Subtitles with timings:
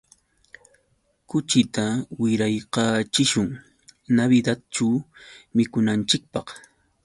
[1.31, 1.83] Kuchita
[2.23, 3.49] wiraykachishun
[4.21, 4.87] Navidadćhu
[5.55, 6.47] mikunanchikpaq.